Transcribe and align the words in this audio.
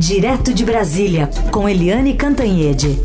Direto 0.00 0.54
de 0.54 0.64
Brasília, 0.64 1.28
com 1.52 1.68
Eliane 1.68 2.14
Cantanhede. 2.16 2.98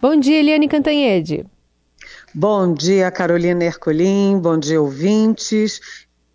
Bom 0.00 0.16
dia, 0.20 0.38
Eliane 0.38 0.68
Cantanhede. 0.68 1.44
Bom 2.32 2.72
dia, 2.72 3.10
Carolina 3.10 3.64
Herculin. 3.64 4.38
Bom 4.38 4.56
dia, 4.56 4.80
ouvintes. 4.80 5.80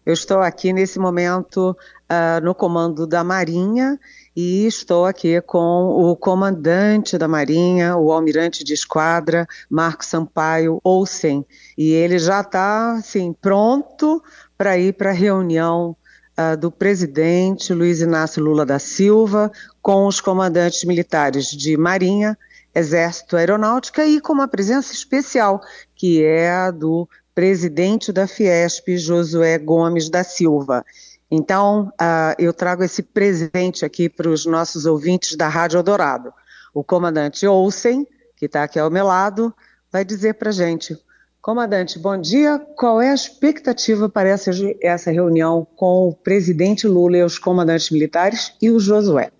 Eu 0.05 0.11
estou 0.11 0.39
aqui 0.39 0.73
nesse 0.73 0.99
momento 0.99 1.69
uh, 1.71 2.43
no 2.43 2.53
comando 2.53 3.07
da 3.07 3.23
Marinha 3.23 3.97
e 4.41 4.65
estou 4.65 5.05
aqui 5.05 5.41
com 5.41 5.89
o 5.89 6.15
comandante 6.15 7.17
da 7.17 7.27
Marinha, 7.27 7.97
o 7.97 8.09
almirante 8.09 8.63
de 8.63 8.73
esquadra, 8.73 9.45
Marco 9.69 10.05
Sampaio 10.05 10.79
Olsen. 10.81 11.45
E 11.77 11.91
ele 11.91 12.17
já 12.17 12.39
está 12.39 12.93
assim, 12.93 13.33
pronto 13.33 14.23
para 14.57 14.77
ir 14.77 14.93
para 14.93 15.09
a 15.09 15.13
reunião 15.13 15.93
uh, 16.37 16.55
do 16.55 16.71
presidente 16.71 17.73
Luiz 17.73 17.99
Inácio 17.99 18.41
Lula 18.41 18.65
da 18.65 18.79
Silva 18.79 19.51
com 19.81 20.07
os 20.07 20.21
comandantes 20.21 20.85
militares 20.85 21.47
de 21.47 21.75
Marinha, 21.75 22.37
Exército 22.73 23.35
Aeronáutica 23.35 24.05
e 24.05 24.21
com 24.21 24.31
uma 24.31 24.47
presença 24.47 24.93
especial, 24.93 25.59
que 25.93 26.23
é 26.23 26.49
a 26.49 26.71
do 26.71 27.09
presidente 27.35 28.13
da 28.13 28.25
Fiesp, 28.25 28.97
Josué 28.97 29.57
Gomes 29.57 30.09
da 30.09 30.23
Silva. 30.23 30.85
Então, 31.31 31.91
uh, 32.01 32.35
eu 32.39 32.51
trago 32.51 32.83
esse 32.83 33.03
presente 33.03 33.85
aqui 33.85 34.09
para 34.09 34.29
os 34.29 34.45
nossos 34.45 34.85
ouvintes 34.85 35.35
da 35.35 35.47
Rádio 35.47 35.77
Eldorado. 35.77 36.33
O 36.73 36.83
comandante 36.83 37.45
Olsen, 37.45 38.07
que 38.35 38.45
está 38.45 38.63
aqui 38.63 38.79
ao 38.79 38.89
meu 38.89 39.05
lado, 39.05 39.53
vai 39.91 40.03
dizer 40.03 40.35
para 40.35 40.49
a 40.49 40.53
gente. 40.53 40.97
Comandante, 41.41 41.99
bom 41.99 42.19
dia. 42.19 42.59
Qual 42.75 43.01
é 43.01 43.11
a 43.11 43.13
expectativa 43.13 44.09
para 44.09 44.29
essa, 44.29 44.51
essa 44.81 45.11
reunião 45.11 45.65
com 45.75 46.09
o 46.09 46.13
presidente 46.13 46.87
Lula 46.87 47.17
e 47.17 47.23
os 47.23 47.37
comandantes 47.37 47.91
militares 47.91 48.53
e 48.61 48.71
o 48.71 48.79
Josué? 48.79 49.31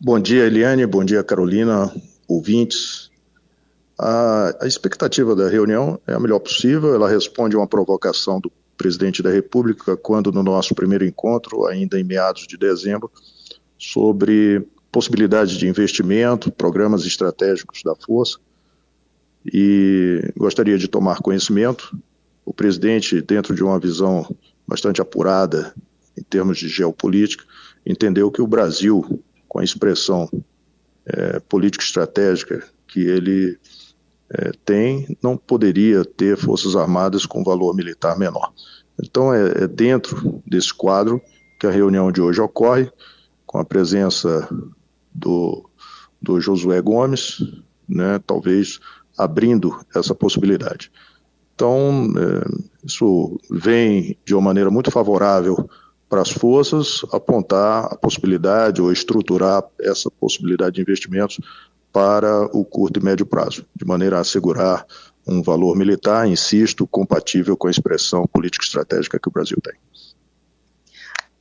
Bom 0.00 0.18
dia, 0.18 0.44
Eliane. 0.46 0.84
Bom 0.86 1.04
dia, 1.04 1.22
Carolina, 1.22 1.94
ouvintes. 2.26 3.10
A, 3.98 4.64
a 4.64 4.66
expectativa 4.66 5.36
da 5.36 5.48
reunião 5.48 6.00
é 6.06 6.14
a 6.14 6.18
melhor 6.18 6.40
possível. 6.40 6.94
Ela 6.94 7.08
responde 7.08 7.54
a 7.54 7.58
uma 7.58 7.68
provocação 7.68 8.40
do 8.40 8.50
presidente 8.82 9.22
da 9.22 9.30
República, 9.30 9.96
quando 9.96 10.32
no 10.32 10.42
nosso 10.42 10.74
primeiro 10.74 11.04
encontro, 11.04 11.66
ainda 11.66 12.00
em 12.00 12.02
meados 12.02 12.48
de 12.48 12.56
dezembro, 12.56 13.08
sobre 13.78 14.66
possibilidades 14.90 15.56
de 15.56 15.68
investimento, 15.68 16.50
programas 16.50 17.06
estratégicos 17.06 17.80
da 17.84 17.94
Força, 17.94 18.38
e 19.46 20.32
gostaria 20.36 20.76
de 20.76 20.88
tomar 20.88 21.20
conhecimento. 21.20 21.96
O 22.44 22.52
presidente, 22.52 23.20
dentro 23.20 23.54
de 23.54 23.62
uma 23.62 23.78
visão 23.78 24.28
bastante 24.66 25.00
apurada 25.00 25.72
em 26.18 26.22
termos 26.24 26.58
de 26.58 26.68
geopolítica, 26.68 27.44
entendeu 27.86 28.32
que 28.32 28.42
o 28.42 28.48
Brasil, 28.48 29.22
com 29.48 29.60
a 29.60 29.64
expressão 29.64 30.28
é, 31.06 31.38
política 31.38 31.84
estratégica 31.84 32.64
que 32.88 33.00
ele 33.00 33.56
é, 34.32 34.52
tem, 34.64 35.16
não 35.22 35.36
poderia 35.36 36.04
ter 36.04 36.36
forças 36.36 36.74
armadas 36.74 37.26
com 37.26 37.44
valor 37.44 37.74
militar 37.74 38.18
menor. 38.18 38.52
Então, 39.02 39.32
é, 39.32 39.64
é 39.64 39.68
dentro 39.68 40.42
desse 40.46 40.72
quadro 40.72 41.20
que 41.58 41.66
a 41.66 41.70
reunião 41.70 42.10
de 42.10 42.20
hoje 42.20 42.40
ocorre, 42.40 42.90
com 43.46 43.58
a 43.58 43.64
presença 43.64 44.48
do, 45.14 45.68
do 46.20 46.40
Josué 46.40 46.80
Gomes, 46.80 47.42
né, 47.88 48.18
talvez 48.26 48.80
abrindo 49.16 49.78
essa 49.94 50.14
possibilidade. 50.14 50.90
Então, 51.54 52.10
é, 52.16 52.86
isso 52.86 53.38
vem 53.50 54.16
de 54.24 54.34
uma 54.34 54.40
maneira 54.40 54.70
muito 54.70 54.90
favorável 54.90 55.68
para 56.08 56.22
as 56.22 56.30
forças 56.30 57.02
apontar 57.12 57.86
a 57.86 57.96
possibilidade 57.96 58.80
ou 58.80 58.92
estruturar 58.92 59.62
essa 59.80 60.10
possibilidade 60.10 60.76
de 60.76 60.82
investimentos 60.82 61.38
para 61.92 62.44
o 62.56 62.64
curto 62.64 62.98
e 62.98 63.04
médio 63.04 63.26
prazo, 63.26 63.66
de 63.76 63.84
maneira 63.84 64.16
a 64.16 64.20
assegurar 64.20 64.86
um 65.26 65.42
valor 65.42 65.76
militar, 65.76 66.26
insisto, 66.26 66.86
compatível 66.86 67.56
com 67.56 67.68
a 67.68 67.70
expressão 67.70 68.26
política 68.26 68.64
estratégica 68.64 69.18
que 69.18 69.28
o 69.28 69.32
Brasil 69.32 69.58
tem. 69.62 69.74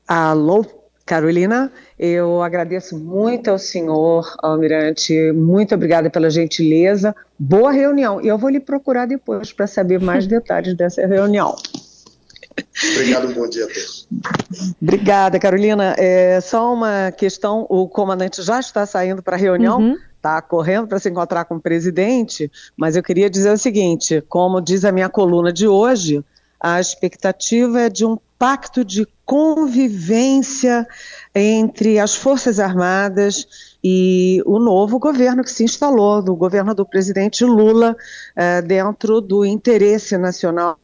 Alô, 0.08 0.66
Carolina, 1.06 1.72
eu 1.98 2.42
agradeço 2.44 2.98
muito 2.98 3.50
ao 3.50 3.58
senhor 3.58 4.36
Almirante, 4.40 5.32
muito 5.32 5.74
obrigada 5.74 6.10
pela 6.10 6.30
gentileza, 6.30 7.16
boa 7.40 7.72
reunião. 7.72 8.22
E 8.22 8.28
eu 8.28 8.38
vou 8.38 8.50
lhe 8.50 8.60
procurar 8.60 9.08
depois 9.08 9.52
para 9.52 9.66
saber 9.68 10.00
mais 10.00 10.28
detalhes 10.28 10.76
dessa 10.76 11.06
reunião. 11.08 11.56
Obrigado, 12.94 13.28
um 13.30 13.34
bom 13.34 13.48
dia 13.48 13.64
a 13.64 13.68
todos. 13.68 14.08
Obrigada, 14.82 15.40
Carolina. 15.40 15.96
É, 15.98 16.40
só 16.42 16.74
uma 16.74 17.12
questão: 17.12 17.66
o 17.70 17.88
comandante 17.88 18.42
já 18.44 18.60
está 18.60 18.86
saindo 18.86 19.24
para 19.24 19.38
a 19.38 19.40
reunião. 19.40 19.80
Uhum 19.80 20.11
está 20.22 20.40
correndo 20.40 20.88
para 20.88 21.00
se 21.00 21.10
encontrar 21.10 21.46
com 21.46 21.56
o 21.56 21.60
presidente, 21.60 22.50
mas 22.78 22.96
eu 22.96 23.02
queria 23.02 23.30
dizer 23.30 23.52
o 23.52 23.58
seguinte: 23.58 24.24
como 24.30 24.62
diz 24.62 24.86
a 24.86 24.92
minha 24.92 25.10
coluna 25.10 25.52
de 25.52 25.68
hoje, 25.68 26.24
a 26.60 26.80
expectativa 26.80 27.82
é 27.82 27.90
de 27.90 28.06
um 28.06 28.18
pacto 28.38 28.86
de 28.86 29.08
convivência 29.26 30.88
entre 31.34 31.98
as 31.98 32.16
Forças 32.16 32.60
Armadas 32.60 33.48
e 33.84 34.42
o 34.46 34.60
novo 34.60 35.00
governo 35.00 35.44
que 35.44 35.52
se 35.52 35.64
instalou, 35.64 36.22
do 36.22 36.36
governo 36.36 36.76
do 36.76 36.86
presidente 36.86 37.44
Lula, 37.44 37.96
eh, 38.36 38.62
dentro 38.62 39.22
do 39.22 39.44
interesse 39.44 40.18
nacional 40.18 40.78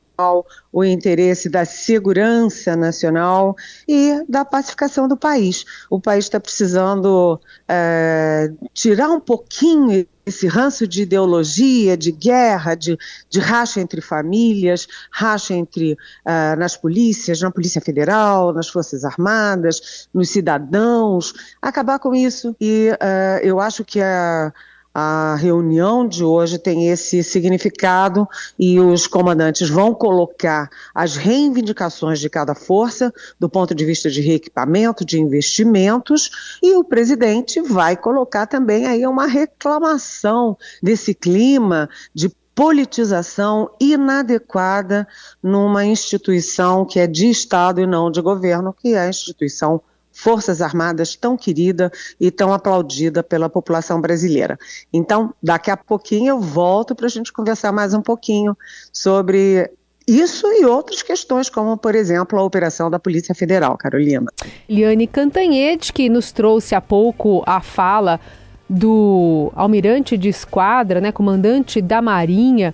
o 0.72 0.84
interesse 0.84 1.50
da 1.50 1.66
segurança 1.66 2.76
nacional 2.76 3.56
e 3.88 4.24
da 4.28 4.44
pacificação 4.44 5.08
do 5.08 5.16
país. 5.16 5.66
O 5.90 6.00
país 6.00 6.26
está 6.26 6.40
precisando 6.40 7.40
é, 7.68 8.52
tirar 8.74 9.10
um 9.10 9.20
pouquinho 9.20 10.08
esse 10.28 10.46
ranço 10.46 10.86
de 10.86 11.04
ideologia, 11.04 11.96
de 11.96 12.12
guerra, 12.12 12.76
de, 12.76 12.98
de 13.30 13.40
racha 13.40 13.80
entre 13.80 14.02
famílias, 14.02 14.86
racha 15.10 15.54
entre 15.54 15.94
uh, 15.94 16.60
nas 16.60 16.76
polícias, 16.76 17.40
na 17.40 17.50
Polícia 17.50 17.80
Federal, 17.80 18.52
nas 18.52 18.68
Forças 18.68 19.06
Armadas, 19.06 20.10
nos 20.14 20.30
cidadãos, 20.30 21.34
acabar 21.62 21.98
com 21.98 22.14
isso. 22.14 22.54
E 22.60 22.90
uh, 22.92 23.40
eu 23.42 23.62
acho 23.62 23.86
que 23.86 24.02
a 24.02 24.52
a 25.00 25.36
reunião 25.36 26.08
de 26.08 26.24
hoje 26.24 26.58
tem 26.58 26.90
esse 26.90 27.22
significado 27.22 28.28
e 28.58 28.80
os 28.80 29.06
comandantes 29.06 29.70
vão 29.70 29.94
colocar 29.94 30.72
as 30.92 31.16
reivindicações 31.16 32.20
de 32.20 32.28
cada 32.28 32.56
força 32.56 33.14
do 33.40 33.48
ponto 33.48 33.76
de 33.76 33.86
vista 33.86 34.10
de 34.10 34.22
reequipamento, 34.22 35.06
de 35.06 35.20
investimentos, 35.20 36.58
e 36.64 36.74
o 36.74 36.84
presidente 36.84 37.62
vai 37.62 37.96
colocar 37.96 38.48
também 38.48 38.88
aí 38.88 39.06
uma 39.06 39.28
reclamação 39.28 40.58
desse 40.82 41.14
clima 41.14 41.88
de 42.12 42.32
politização 42.56 43.70
inadequada 43.80 45.08
numa 45.44 45.86
instituição 45.86 46.84
que 46.84 47.00
é 47.00 47.06
de 47.06 47.30
Estado 47.30 47.80
e 47.80 47.86
não 47.86 48.10
de 48.10 48.20
governo, 48.20 48.74
que 48.74 48.96
é 48.96 49.02
a 49.02 49.10
instituição 49.10 49.80
Forças 50.20 50.64
Armadas 50.64 51.16
tão 51.16 51.38
querida 51.38 51.92
e 52.20 52.32
tão 52.32 52.52
aplaudida 52.52 53.22
pela 53.22 53.48
população 53.48 54.02
brasileira. 54.02 54.58
Então, 54.92 55.32
daqui 55.42 55.70
a 55.70 55.78
pouquinho 55.78 56.30
eu 56.30 56.40
volto 56.40 56.96
para 56.96 57.06
a 57.06 57.10
gente 57.10 57.32
conversar 57.32 57.72
mais 57.72 57.94
um 57.94 58.02
pouquinho 58.02 58.58
sobre 58.92 59.70
isso 60.08 60.48
e 60.48 60.66
outras 60.66 61.04
questões, 61.04 61.52
como, 61.52 61.78
por 61.78 61.94
exemplo, 61.94 62.40
a 62.40 62.44
operação 62.44 62.90
da 62.90 62.98
Polícia 62.98 63.36
Federal, 63.36 63.78
Carolina. 63.78 64.26
Liane 64.68 65.06
Cantanhete, 65.06 65.94
que 65.94 66.10
nos 66.10 66.32
trouxe 66.32 66.74
há 66.74 66.82
pouco 66.82 67.44
a 67.46 67.62
fala 67.62 68.20
do 68.68 69.52
almirante 69.56 70.18
de 70.18 70.30
esquadra, 70.30 71.00
né, 71.00 71.12
comandante 71.12 71.80
da 71.80 72.02
Marinha, 72.02 72.74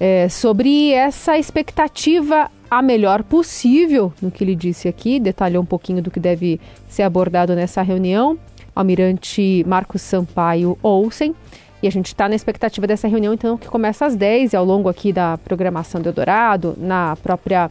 é, 0.00 0.26
sobre 0.30 0.90
essa 0.92 1.36
expectativa 1.36 2.50
a 2.70 2.82
melhor 2.82 3.22
possível 3.22 4.12
no 4.20 4.30
que 4.30 4.42
ele 4.42 4.54
disse 4.54 4.88
aqui, 4.88 5.20
detalhou 5.20 5.62
um 5.62 5.66
pouquinho 5.66 6.02
do 6.02 6.10
que 6.10 6.20
deve 6.20 6.60
ser 6.88 7.02
abordado 7.02 7.54
nessa 7.54 7.82
reunião. 7.82 8.38
Almirante 8.74 9.64
Marcos 9.66 10.02
Sampaio 10.02 10.78
Olsen. 10.82 11.34
E 11.82 11.86
a 11.86 11.90
gente 11.90 12.06
está 12.06 12.28
na 12.28 12.34
expectativa 12.34 12.86
dessa 12.86 13.06
reunião, 13.08 13.32
então, 13.32 13.56
que 13.56 13.68
começa 13.68 14.06
às 14.06 14.16
10 14.16 14.52
e 14.52 14.56
ao 14.56 14.64
longo 14.64 14.88
aqui 14.88 15.12
da 15.12 15.38
programação 15.38 16.00
do 16.00 16.08
Eldorado, 16.08 16.74
na 16.76 17.16
própria 17.16 17.70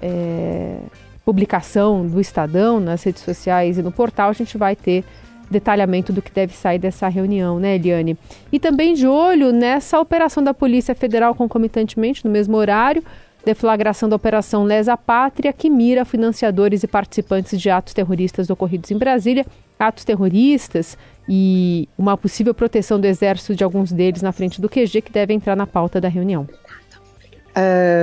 é, 0.00 0.78
publicação 1.24 2.06
do 2.06 2.20
Estadão, 2.20 2.80
nas 2.80 3.02
redes 3.02 3.22
sociais 3.22 3.76
e 3.76 3.82
no 3.82 3.92
portal, 3.92 4.30
a 4.30 4.32
gente 4.32 4.56
vai 4.56 4.74
ter 4.74 5.04
detalhamento 5.50 6.12
do 6.12 6.22
que 6.22 6.30
deve 6.30 6.54
sair 6.54 6.78
dessa 6.78 7.08
reunião, 7.08 7.58
né, 7.58 7.74
Eliane? 7.74 8.16
E 8.52 8.60
também 8.60 8.94
de 8.94 9.06
olho 9.06 9.52
nessa 9.52 10.00
operação 10.00 10.42
da 10.42 10.54
Polícia 10.54 10.94
Federal 10.94 11.34
concomitantemente, 11.34 12.24
no 12.24 12.30
mesmo 12.30 12.56
horário, 12.56 13.02
deflagração 13.44 14.08
da 14.08 14.16
Operação 14.16 14.64
Lesa 14.64 14.96
Pátria, 14.96 15.52
que 15.52 15.70
mira 15.70 16.04
financiadores 16.04 16.82
e 16.82 16.86
participantes 16.86 17.60
de 17.60 17.70
atos 17.70 17.94
terroristas 17.94 18.50
ocorridos 18.50 18.90
em 18.90 18.98
Brasília, 18.98 19.46
atos 19.78 20.04
terroristas 20.04 20.96
e 21.28 21.88
uma 21.96 22.16
possível 22.16 22.52
proteção 22.52 23.00
do 23.00 23.06
exército 23.06 23.54
de 23.54 23.64
alguns 23.64 23.92
deles 23.92 24.22
na 24.22 24.32
frente 24.32 24.60
do 24.60 24.68
QG, 24.68 25.00
que 25.02 25.12
deve 25.12 25.32
entrar 25.32 25.56
na 25.56 25.66
pauta 25.66 26.00
da 26.00 26.08
reunião. 26.08 26.46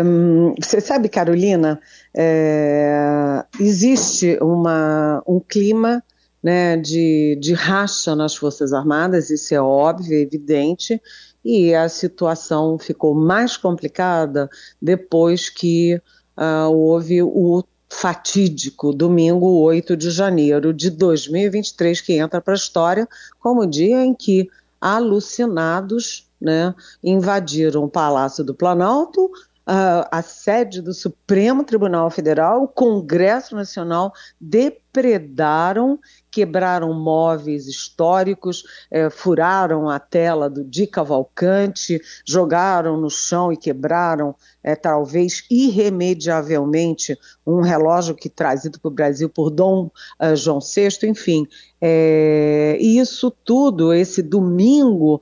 Um, 0.06 0.54
você 0.62 0.82
sabe, 0.82 1.08
Carolina, 1.08 1.80
é, 2.16 3.44
existe 3.60 4.38
uma, 4.42 5.24
um 5.26 5.40
clima 5.40 6.04
né, 6.44 6.78
de, 6.78 7.38
de 7.42 7.54
racha 7.54 8.16
nas 8.16 8.36
Forças 8.36 8.74
Armadas, 8.74 9.30
isso 9.30 9.54
é 9.54 9.62
óbvio, 9.62 10.18
é 10.18 10.22
evidente, 10.22 11.02
e 11.48 11.74
a 11.74 11.88
situação 11.88 12.78
ficou 12.78 13.16
mais 13.16 13.56
complicada 13.56 14.50
depois 14.82 15.50
que 15.50 15.96
uh, 16.38 16.70
houve 16.70 17.24
o 17.24 17.64
fatídico 17.90 18.92
domingo 18.92 19.62
8 19.62 19.96
de 19.96 20.12
janeiro 20.12 20.74
de 20.74 20.90
2023, 20.90 22.02
que 22.02 22.18
entra 22.18 22.42
para 22.42 22.54
a 22.54 22.58
história 22.58 23.08
como 23.40 23.62
o 23.62 23.66
dia 23.66 24.04
em 24.04 24.14
que 24.14 24.50
alucinados 24.82 26.30
né, 26.40 26.76
invadiram 27.02 27.86
o 27.86 27.90
Palácio 27.90 28.44
do 28.44 28.54
Planalto, 28.54 29.32
a, 29.70 30.20
a 30.20 30.22
sede 30.22 30.82
do 30.82 30.94
Supremo 30.94 31.62
Tribunal 31.62 32.10
Federal, 32.10 32.64
o 32.64 32.68
Congresso 32.70 33.54
Nacional, 33.54 34.14
depredaram, 34.40 36.00
quebraram 36.32 36.94
móveis 36.94 37.68
históricos, 37.68 38.64
é, 38.90 39.10
furaram 39.10 39.90
a 39.90 40.00
tela 40.00 40.50
do 40.50 40.64
Di 40.64 40.88
Cavalcante, 40.88 42.00
jogaram 42.26 42.96
no 42.96 43.10
chão 43.10 43.52
e 43.52 43.58
quebraram, 43.58 44.34
é, 44.64 44.74
talvez 44.74 45.44
irremediavelmente, 45.52 47.18
um 47.46 47.60
relógio 47.60 48.16
que 48.16 48.30
trazido 48.30 48.80
para 48.80 48.88
o 48.88 48.94
Brasil 48.94 49.28
por 49.28 49.50
Dom 49.50 49.92
uh, 50.22 50.36
João 50.36 50.60
VI, 50.60 51.10
enfim. 51.10 51.46
É, 51.82 52.78
isso 52.80 53.30
tudo, 53.44 53.94
esse 53.94 54.22
domingo, 54.22 55.22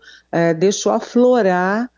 deixou 0.57 0.91
aflorar 0.91 1.89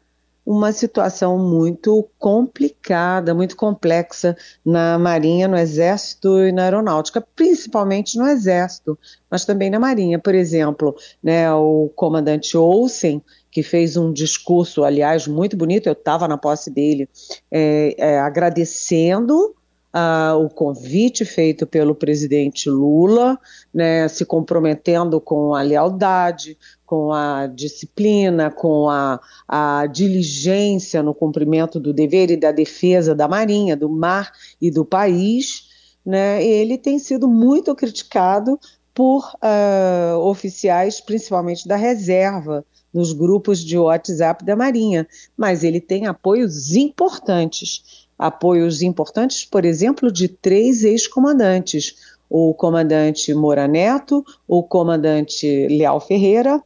uma 0.47 0.71
situação 0.71 1.37
muito 1.37 2.07
complicada, 2.17 3.33
muito 3.33 3.57
complexa 3.57 4.33
na 4.63 4.97
Marinha, 4.97 5.45
no 5.45 5.57
Exército 5.57 6.39
e 6.39 6.53
na 6.53 6.63
Aeronáutica, 6.63 7.19
principalmente 7.35 8.17
no 8.17 8.25
Exército, 8.25 8.97
mas 9.29 9.43
também 9.43 9.69
na 9.69 9.77
Marinha. 9.77 10.17
Por 10.17 10.33
exemplo, 10.33 10.95
né, 11.21 11.51
o 11.51 11.91
comandante 11.93 12.55
Olsen, 12.55 13.21
que 13.51 13.61
fez 13.61 13.97
um 13.97 14.13
discurso, 14.13 14.85
aliás, 14.85 15.27
muito 15.27 15.57
bonito, 15.57 15.87
eu 15.87 15.93
estava 15.93 16.29
na 16.29 16.37
posse 16.37 16.71
dele, 16.71 17.09
é, 17.51 17.93
é, 17.97 18.19
agradecendo 18.19 19.53
uh, 19.97 20.37
o 20.37 20.49
convite 20.49 21.25
feito 21.25 21.65
pelo 21.65 21.95
presidente 21.95 22.69
Lula, 22.69 23.39
né, 23.73 24.07
se 24.07 24.25
comprometendo 24.25 25.19
com 25.19 25.55
a 25.55 25.61
lealdade, 25.61 26.57
com 26.85 27.11
a 27.11 27.47
disciplina, 27.47 28.51
com 28.51 28.89
a, 28.89 29.19
a 29.47 29.87
diligência 29.87 31.01
no 31.01 31.13
cumprimento 31.13 31.79
do 31.79 31.91
dever 31.91 32.29
e 32.29 32.37
da 32.37 32.51
defesa 32.51 33.15
da 33.15 33.27
Marinha, 33.27 33.75
do 33.75 33.89
mar 33.89 34.31
e 34.61 34.69
do 34.69 34.85
país, 34.85 35.67
né, 36.05 36.43
ele 36.43 36.77
tem 36.77 36.99
sido 36.99 37.27
muito 37.27 37.75
criticado 37.75 38.59
por 38.93 39.31
uh, 39.35 40.17
oficiais, 40.19 41.01
principalmente 41.01 41.67
da 41.67 41.75
reserva, 41.75 42.65
nos 42.93 43.13
grupos 43.13 43.63
de 43.63 43.77
WhatsApp 43.77 44.43
da 44.43 44.55
Marinha, 44.55 45.07
mas 45.35 45.63
ele 45.63 45.79
tem 45.79 46.07
apoios 46.07 46.75
importantes 46.75 48.06
apoios 48.17 48.81
importantes, 48.81 49.45
por 49.45 49.65
exemplo, 49.65 50.11
de 50.11 50.27
três 50.27 50.83
ex-comandantes: 50.83 51.95
o 52.29 52.53
comandante 52.53 53.33
Moura 53.33 53.67
Neto, 53.67 54.25
o 54.47 54.63
comandante 54.63 55.67
Leal 55.67 55.99
Ferreira 55.99 56.61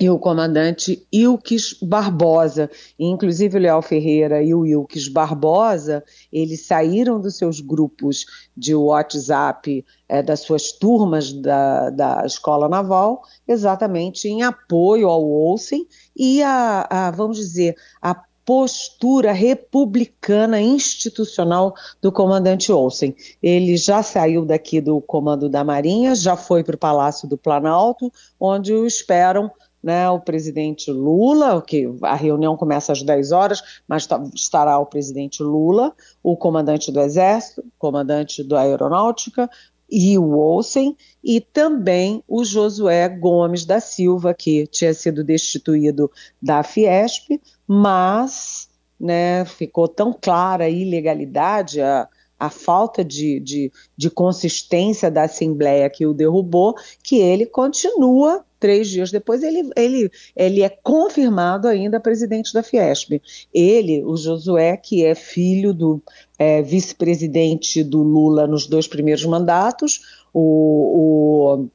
e 0.00 0.08
o 0.08 0.18
comandante 0.18 1.04
Ilques 1.12 1.74
Barbosa. 1.82 2.70
Inclusive 2.98 3.58
o 3.58 3.60
Leal 3.60 3.82
Ferreira 3.82 4.42
e 4.42 4.54
o 4.54 4.64
Ilques 4.64 5.08
Barbosa, 5.08 6.04
eles 6.32 6.66
saíram 6.66 7.20
dos 7.20 7.36
seus 7.36 7.60
grupos 7.60 8.24
de 8.56 8.74
WhatsApp, 8.74 9.84
é, 10.08 10.22
das 10.22 10.40
suas 10.40 10.70
turmas 10.70 11.32
da, 11.32 11.90
da 11.90 12.22
Escola 12.24 12.68
Naval, 12.68 13.22
exatamente 13.46 14.28
em 14.28 14.42
apoio 14.42 15.08
ao 15.08 15.28
Olsen 15.28 15.86
e 16.16 16.42
a, 16.42 16.86
a 16.88 17.10
vamos 17.10 17.36
dizer, 17.36 17.76
a 18.00 18.14
postura 18.48 19.30
republicana 19.30 20.58
institucional 20.58 21.74
do 22.00 22.10
comandante 22.10 22.72
Olsen. 22.72 23.14
Ele 23.42 23.76
já 23.76 24.02
saiu 24.02 24.42
daqui 24.42 24.80
do 24.80 25.02
comando 25.02 25.50
da 25.50 25.62
Marinha, 25.62 26.14
já 26.14 26.34
foi 26.34 26.64
para 26.64 26.74
o 26.74 26.78
Palácio 26.78 27.28
do 27.28 27.36
Planalto, 27.36 28.10
onde 28.40 28.72
o 28.72 28.86
esperam 28.86 29.50
né, 29.82 30.08
o 30.08 30.18
presidente 30.18 30.90
Lula, 30.90 31.60
que 31.60 31.94
a 32.00 32.14
reunião 32.14 32.56
começa 32.56 32.90
às 32.90 33.02
10 33.02 33.32
horas, 33.32 33.62
mas 33.86 34.06
tá, 34.06 34.18
estará 34.34 34.78
o 34.78 34.86
presidente 34.86 35.42
Lula, 35.42 35.92
o 36.22 36.34
comandante 36.34 36.90
do 36.90 37.00
Exército, 37.00 37.62
comandante 37.78 38.42
da 38.42 38.60
Aeronáutica, 38.60 39.50
e 39.90 40.18
o 40.18 40.36
Olsen, 40.36 40.96
e 41.22 41.40
também 41.40 42.22
o 42.28 42.44
Josué 42.44 43.08
Gomes 43.08 43.64
da 43.64 43.80
Silva, 43.80 44.34
que 44.34 44.66
tinha 44.66 44.92
sido 44.92 45.24
destituído 45.24 46.10
da 46.40 46.62
Fiesp, 46.62 47.40
mas 47.66 48.68
né, 49.00 49.44
ficou 49.44 49.88
tão 49.88 50.12
clara 50.12 50.64
a 50.64 50.70
ilegalidade, 50.70 51.80
a, 51.80 52.08
a 52.38 52.50
falta 52.50 53.04
de, 53.04 53.40
de, 53.40 53.72
de 53.96 54.10
consistência 54.10 55.10
da 55.10 55.24
Assembleia 55.24 55.90
que 55.90 56.06
o 56.06 56.14
derrubou, 56.14 56.74
que 57.02 57.16
ele 57.18 57.46
continua 57.46 58.44
três 58.60 58.88
dias 58.88 59.10
depois, 59.10 59.42
ele, 59.42 59.70
ele, 59.76 60.10
ele 60.34 60.62
é 60.62 60.68
confirmado 60.68 61.68
ainda 61.68 62.00
presidente 62.00 62.52
da 62.52 62.62
Fiesp. 62.62 63.20
Ele, 63.54 64.02
o 64.04 64.16
Josué, 64.16 64.76
que 64.76 65.04
é 65.04 65.14
filho 65.14 65.72
do 65.72 66.02
é, 66.38 66.62
vice-presidente 66.62 67.84
do 67.84 68.02
Lula 68.02 68.46
nos 68.46 68.66
dois 68.66 68.86
primeiros 68.86 69.24
mandatos, 69.24 70.00
o, 70.32 71.60
o 71.60 71.68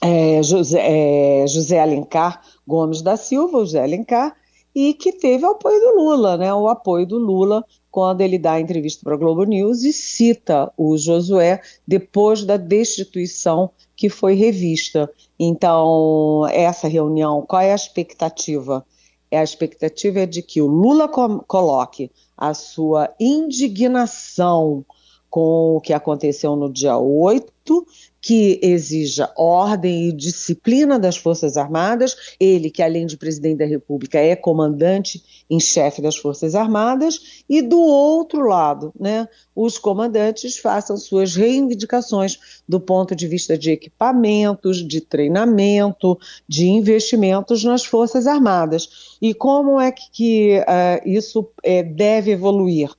é, 0.00 0.42
José, 0.42 0.80
é, 0.80 1.46
José 1.46 1.80
Alencar 1.80 2.42
Gomes 2.66 3.02
da 3.02 3.16
Silva, 3.16 3.58
José 3.60 3.82
Alencar, 3.82 4.36
e 4.74 4.92
que 4.94 5.12
teve 5.12 5.46
o 5.46 5.50
apoio 5.50 5.80
do 5.80 5.96
Lula, 5.96 6.36
né? 6.36 6.52
O 6.52 6.68
apoio 6.68 7.06
do 7.06 7.18
Lula 7.18 7.64
quando 7.90 8.22
ele 8.22 8.38
dá 8.38 8.54
a 8.54 8.60
entrevista 8.60 9.02
para 9.04 9.14
a 9.14 9.16
Globo 9.16 9.44
News 9.44 9.84
e 9.84 9.92
cita 9.92 10.72
o 10.76 10.98
Josué 10.98 11.60
depois 11.86 12.42
da 12.42 12.56
destituição 12.56 13.70
que 13.94 14.08
foi 14.08 14.34
revista. 14.34 15.08
Então, 15.38 16.44
essa 16.50 16.88
reunião, 16.88 17.42
qual 17.46 17.62
é 17.62 17.70
a 17.70 17.76
expectativa? 17.76 18.84
É 19.30 19.38
a 19.38 19.44
expectativa 19.44 20.20
é 20.20 20.26
de 20.26 20.42
que 20.42 20.60
o 20.60 20.66
Lula 20.66 21.08
coloque 21.08 22.10
a 22.36 22.52
sua 22.52 23.14
indignação 23.20 24.84
com 25.30 25.76
o 25.76 25.80
que 25.80 25.92
aconteceu 25.92 26.56
no 26.56 26.72
dia 26.72 26.96
8 26.98 27.86
que 28.24 28.58
exija 28.62 29.30
ordem 29.36 30.08
e 30.08 30.12
disciplina 30.12 30.98
das 30.98 31.14
Forças 31.14 31.58
Armadas, 31.58 32.16
ele 32.40 32.70
que 32.70 32.82
além 32.82 33.04
de 33.04 33.18
presidente 33.18 33.58
da 33.58 33.66
República 33.66 34.18
é 34.18 34.34
comandante 34.34 35.44
em 35.50 35.60
chefe 35.60 36.00
das 36.00 36.16
Forças 36.16 36.54
Armadas, 36.54 37.44
e 37.46 37.60
do 37.60 37.78
outro 37.78 38.48
lado, 38.48 38.94
né, 38.98 39.28
os 39.54 39.76
comandantes 39.76 40.56
façam 40.56 40.96
suas 40.96 41.36
reivindicações 41.36 42.62
do 42.66 42.80
ponto 42.80 43.14
de 43.14 43.28
vista 43.28 43.58
de 43.58 43.72
equipamentos, 43.72 44.78
de 44.78 45.02
treinamento, 45.02 46.18
de 46.48 46.66
investimentos 46.66 47.62
nas 47.62 47.84
Forças 47.84 48.26
Armadas. 48.26 49.18
E 49.20 49.34
como 49.34 49.78
é 49.78 49.92
que, 49.92 50.60
uh, 50.60 51.06
isso 51.06 51.46
é, 51.62 51.82
deve 51.82 52.30
evoluir? 52.30 52.90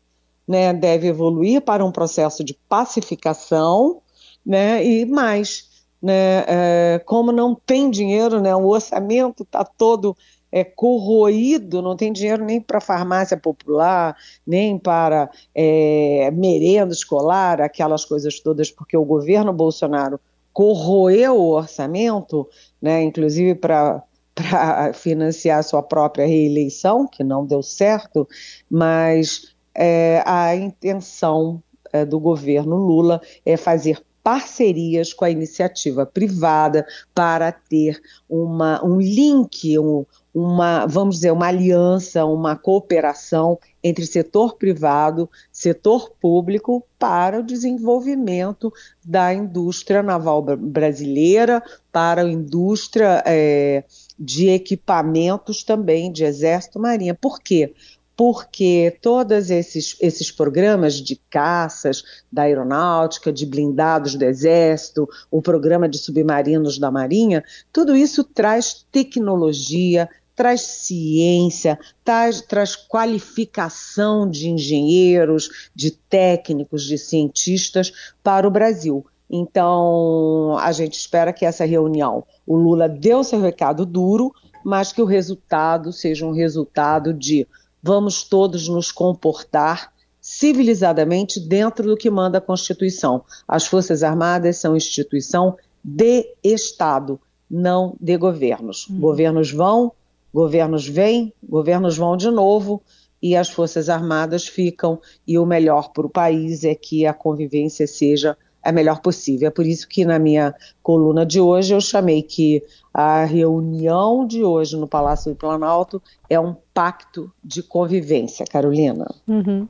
Né, 0.48 0.72
deve 0.72 1.08
evoluir 1.08 1.62
para 1.62 1.84
um 1.84 1.92
processo 1.92 2.44
de 2.44 2.54
pacificação 2.70 4.04
né? 4.46 4.86
E 4.86 5.06
mais, 5.06 5.70
né? 6.02 6.44
É, 6.48 7.02
como 7.06 7.32
não 7.32 7.56
tem 7.56 7.90
dinheiro, 7.90 8.40
né? 8.40 8.56
O 8.56 8.68
orçamento 8.68 9.44
está 9.44 9.64
todo 9.64 10.16
é, 10.52 10.64
corroído, 10.64 11.82
não 11.82 11.98
tem 11.98 12.14
dinheiro 12.14 12.46
nem 12.46 12.62
para 12.62 12.80
farmácia 12.80 13.36
popular, 13.36 14.16
nem 14.48 14.78
para 14.78 15.30
é, 15.54 16.32
merenda 16.32 16.94
escolar, 16.94 17.60
aquelas 17.60 18.06
coisas 18.06 18.40
todas, 18.40 18.72
porque 18.72 18.96
o 18.96 19.04
governo 19.04 19.52
Bolsonaro 19.52 20.20
corroeu 20.54 21.36
o 21.36 21.50
orçamento, 21.52 22.48
né, 22.82 23.04
inclusive 23.04 23.56
para 23.56 24.02
para 24.36 24.92
financiar 24.94 25.64
sua 25.64 25.82
própria 25.82 26.28
reeleição, 26.28 27.08
que 27.08 27.24
não 27.24 27.46
deu 27.46 27.64
certo, 27.64 28.28
mas 28.70 29.56
é, 29.74 30.22
a 30.26 30.54
intenção 30.54 31.64
é, 31.94 32.04
do 32.04 32.20
governo 32.20 32.76
Lula 32.76 33.22
é 33.46 33.56
fazer 33.56 34.04
parcerias 34.26 35.14
com 35.14 35.24
a 35.24 35.30
iniciativa 35.30 36.04
privada 36.04 36.84
para 37.14 37.52
ter 37.52 38.02
uma, 38.28 38.84
um 38.84 39.00
link, 39.00 39.78
um, 39.78 40.04
uma, 40.34 40.88
vamos 40.88 41.18
dizer, 41.18 41.30
uma 41.30 41.46
aliança, 41.46 42.26
uma 42.26 42.56
cooperação 42.56 43.60
entre 43.84 44.04
setor 44.04 44.56
privado, 44.56 45.30
setor 45.52 46.10
público 46.20 46.84
para 46.98 47.40
o 47.40 47.44
desenvolvimento 47.44 48.74
da 49.06 49.32
indústria 49.32 50.02
naval 50.02 50.42
brasileira, 50.42 51.62
para 51.92 52.24
a 52.24 52.28
indústria 52.28 53.22
é, 53.28 53.84
de 54.18 54.50
equipamentos 54.50 55.64
também 55.64 56.12
de 56.12 56.24
Exército 56.24 56.80
Marinha. 56.80 57.14
Por 57.14 57.40
quê? 57.40 57.76
Porque 58.16 58.98
todos 59.02 59.50
esses, 59.50 59.98
esses 60.00 60.32
programas 60.32 60.96
de 60.96 61.18
caças 61.30 62.04
da 62.32 62.44
aeronáutica, 62.44 63.32
de 63.32 63.46
blindados 63.46 64.16
do 64.16 64.24
exército, 64.24 65.08
o 65.30 65.42
programa 65.42 65.90
de 65.90 65.98
submarinos 65.98 66.78
da 66.78 66.90
marinha, 66.90 67.44
tudo 67.74 67.96
isso 67.96 68.24
traz 68.24 68.86
tecnologia, 68.92 70.10
traz 70.36 70.62
ciência, 70.62 71.80
traz, 72.04 72.42
traz 72.42 72.76
qualificação 72.76 74.30
de 74.30 74.50
engenheiros, 74.50 75.70
de 75.74 75.92
técnicos, 75.92 76.84
de 76.84 76.98
cientistas 76.98 78.14
para 78.24 78.48
o 78.48 78.52
Brasil. 78.52 79.06
Então, 79.30 80.58
a 80.60 80.72
gente 80.72 81.00
espera 81.00 81.34
que 81.34 81.46
essa 81.46 81.66
reunião, 81.66 82.24
o 82.46 82.56
Lula 82.56 82.88
deu 82.88 83.24
seu 83.24 83.42
recado 83.42 83.86
duro, 83.86 84.32
mas 84.64 84.92
que 84.92 85.02
o 85.02 85.06
resultado 85.06 85.92
seja 85.92 86.26
um 86.26 86.32
resultado 86.32 87.14
de 87.14 87.48
vamos 87.86 88.24
todos 88.24 88.68
nos 88.68 88.92
comportar 88.92 89.94
civilizadamente 90.20 91.40
dentro 91.40 91.88
do 91.88 91.96
que 91.96 92.10
manda 92.10 92.40
a 92.40 92.42
Constituição. 92.42 93.24
As 93.48 93.68
Forças 93.68 94.02
Armadas 94.02 94.58
são 94.58 94.76
instituição 94.76 95.56
de 95.84 96.28
Estado, 96.44 97.20
não 97.48 97.96
de 98.02 98.18
governos. 98.18 98.88
Uhum. 98.90 99.00
Governos 99.00 99.52
vão, 99.52 99.92
governos 100.34 100.88
vêm, 100.88 101.32
governos 101.48 101.96
vão 101.96 102.18
de 102.18 102.32
novo 102.32 102.82
e 103.22 103.36
as 103.36 103.52
Forças 103.52 103.88
Armadas 103.88 104.48
ficam, 104.48 105.00
e 105.28 105.38
o 105.38 105.46
melhor 105.46 105.92
para 105.94 106.08
o 106.08 106.10
país 106.10 106.64
é 106.64 106.74
que 106.74 107.06
a 107.06 107.14
convivência 107.14 107.86
seja 107.86 108.36
a 108.66 108.72
melhor 108.72 109.00
possível. 109.00 109.48
É 109.48 109.52
por 109.52 109.66
isso 109.66 109.88
que 109.88 110.04
na 110.04 110.18
minha 110.18 110.54
coluna 110.82 111.24
de 111.24 111.40
hoje 111.40 111.74
eu 111.74 111.80
chamei 111.80 112.24
que 112.24 112.64
a 112.92 113.24
reunião 113.24 114.26
de 114.26 114.44
hoje 114.44 114.76
no 114.76 114.88
Palácio 114.88 115.32
do 115.32 115.38
Planalto 115.38 116.02
é 116.28 116.40
um 116.40 116.56
pacto 116.74 117.32
de 117.44 117.62
convivência, 117.62 118.44
Carolina. 118.46 119.06
Uhum. 119.28 119.68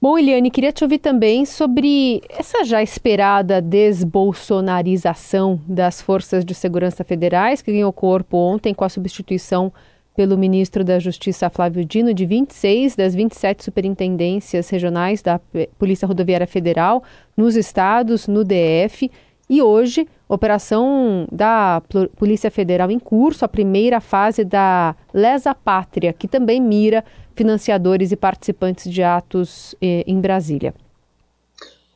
Bom, 0.00 0.18
Eliane, 0.18 0.50
queria 0.50 0.72
te 0.72 0.84
ouvir 0.84 0.98
também 0.98 1.46
sobre 1.46 2.22
essa 2.28 2.64
já 2.64 2.82
esperada 2.82 3.62
desbolsonarização 3.62 5.60
das 5.66 6.02
forças 6.02 6.44
de 6.44 6.54
segurança 6.54 7.04
federais, 7.04 7.62
que 7.62 7.72
ganhou 7.72 7.92
corpo 7.92 8.36
ontem 8.36 8.74
com 8.74 8.84
a 8.84 8.88
substituição 8.88 9.72
pelo 10.14 10.36
ministro 10.36 10.84
da 10.84 10.98
Justiça 10.98 11.48
Flávio 11.48 11.84
Dino 11.84 12.12
de 12.12 12.26
26 12.26 12.96
das 12.96 13.14
27 13.14 13.64
superintendências 13.64 14.68
regionais 14.68 15.22
da 15.22 15.40
Polícia 15.78 16.06
Rodoviária 16.06 16.46
Federal 16.46 17.02
nos 17.36 17.56
estados, 17.56 18.28
no 18.28 18.44
DF. 18.44 19.10
E 19.48 19.60
hoje, 19.60 20.06
operação 20.28 21.26
da 21.30 21.82
Polícia 22.16 22.50
Federal 22.50 22.90
em 22.90 22.98
curso, 22.98 23.44
a 23.44 23.48
primeira 23.48 24.00
fase 24.00 24.44
da 24.44 24.94
Lesa 25.12 25.54
Pátria, 25.54 26.12
que 26.12 26.28
também 26.28 26.60
mira 26.60 27.04
financiadores 27.34 28.12
e 28.12 28.16
participantes 28.16 28.90
de 28.90 29.02
atos 29.02 29.74
eh, 29.80 30.04
em 30.06 30.20
Brasília. 30.20 30.74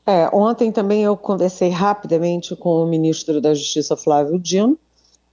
É, 0.06 0.28
ontem 0.32 0.70
também 0.70 1.02
eu 1.02 1.16
conversei 1.16 1.68
rapidamente 1.68 2.54
com 2.54 2.82
o 2.82 2.86
ministro 2.86 3.40
da 3.40 3.52
Justiça 3.54 3.96
Flávio 3.96 4.38
Dino, 4.38 4.78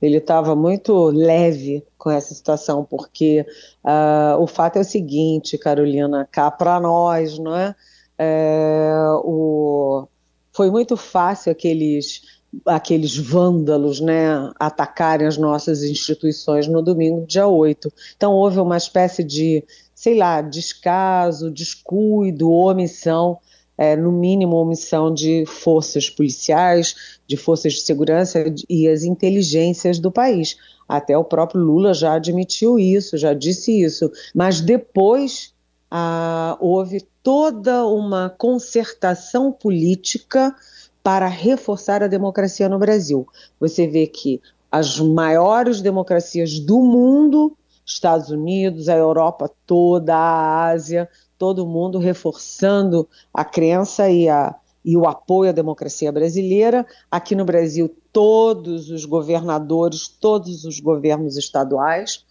ele 0.03 0.17
estava 0.17 0.53
muito 0.53 1.05
leve 1.05 1.81
com 1.97 2.11
essa 2.11 2.33
situação, 2.33 2.83
porque 2.83 3.45
uh, 3.85 4.37
o 4.37 4.45
fato 4.45 4.75
é 4.75 4.81
o 4.81 4.85
seguinte, 4.85 5.57
Carolina, 5.57 6.27
cá 6.29 6.51
para 6.51 6.77
nós, 6.77 7.39
não 7.39 7.55
é? 7.55 7.73
é 8.19 8.93
o, 9.23 10.05
foi 10.51 10.69
muito 10.69 10.97
fácil 10.97 11.53
aqueles 11.53 12.21
aqueles 12.65 13.17
vândalos, 13.17 13.99
né, 13.99 14.51
atacarem 14.59 15.25
as 15.25 15.37
nossas 15.37 15.81
instituições 15.81 16.67
no 16.67 16.83
domingo, 16.83 17.25
dia 17.25 17.47
8. 17.47 17.91
Então 18.15 18.33
houve 18.33 18.59
uma 18.59 18.77
espécie 18.77 19.23
de, 19.23 19.63
sei 19.95 20.17
lá, 20.17 20.39
descaso, 20.39 21.49
descuido, 21.49 22.51
omissão 22.51 23.39
é, 23.83 23.95
no 23.97 24.11
mínimo, 24.11 24.55
omissão 24.55 25.13
de 25.13 25.45
forças 25.45 26.09
policiais, 26.09 27.19
de 27.27 27.35
forças 27.35 27.73
de 27.73 27.81
segurança 27.81 28.45
e 28.69 28.87
as 28.87 29.03
inteligências 29.03 29.99
do 29.99 30.11
país. 30.11 30.55
Até 30.87 31.17
o 31.17 31.23
próprio 31.23 31.61
Lula 31.61 31.93
já 31.93 32.13
admitiu 32.13 32.79
isso, 32.79 33.17
já 33.17 33.33
disse 33.33 33.83
isso. 33.83 34.11
Mas 34.33 34.61
depois 34.61 35.53
ah, 35.91 36.57
houve 36.61 37.05
toda 37.21 37.85
uma 37.85 38.29
concertação 38.29 39.51
política 39.51 40.55
para 41.01 41.27
reforçar 41.27 42.01
a 42.01 42.07
democracia 42.07 42.69
no 42.69 42.79
Brasil. 42.79 43.27
Você 43.59 43.85
vê 43.85 44.07
que 44.07 44.41
as 44.71 44.99
maiores 44.99 45.81
democracias 45.81 46.59
do 46.59 46.79
mundo, 46.79 47.55
Estados 47.85 48.29
Unidos, 48.29 48.87
a 48.87 48.95
Europa 48.95 49.51
toda, 49.67 50.15
a 50.15 50.69
Ásia, 50.69 51.09
todo 51.43 51.67
mundo 51.67 51.99
reforçando 51.99 53.05
a 53.33 53.43
crença 53.43 54.09
e, 54.09 54.29
a, 54.29 54.55
e 54.85 54.95
o 54.95 55.05
apoio 55.05 55.49
à 55.49 55.51
democracia 55.51 56.09
brasileira. 56.09 56.87
Aqui 57.11 57.35
no 57.35 57.43
Brasil, 57.43 57.93
todos 58.13 58.89
os 58.89 59.03
governadores, 59.03 60.07
todos 60.07 60.63
os 60.63 60.79
governos 60.79 61.35
estaduais 61.35 62.23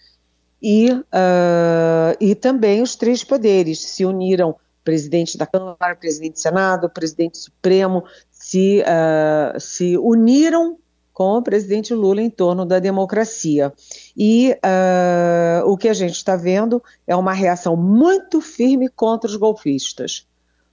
e, 0.62 0.90
uh, 0.90 2.16
e 2.18 2.34
também 2.34 2.80
os 2.80 2.96
três 2.96 3.22
poderes 3.22 3.80
se 3.80 4.06
uniram 4.06 4.56
presidente 4.82 5.36
da 5.36 5.46
Câmara, 5.46 5.94
presidente 5.94 6.32
do 6.32 6.40
Senado, 6.40 6.88
presidente 6.88 7.36
Supremo, 7.36 8.04
se, 8.30 8.80
uh, 8.80 9.60
se 9.60 9.98
uniram 9.98 10.78
com 11.12 11.36
o 11.36 11.42
presidente 11.42 11.92
Lula 11.92 12.22
em 12.22 12.30
torno 12.30 12.64
da 12.64 12.78
democracia. 12.78 13.72
E 14.16 14.52
uh, 14.52 15.70
o 15.70 15.76
que 15.76 15.88
a 15.88 15.94
gente 15.94 16.14
está 16.14 16.36
vendo 16.36 16.82
é 17.06 17.14
uma 17.14 17.32
reação 17.32 17.76
muito 17.76 18.40
firme 18.40 18.88
contra 18.88 19.28
os 19.28 19.36
golpistas. 19.36 20.26